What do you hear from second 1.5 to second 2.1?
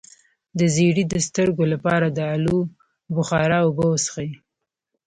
لپاره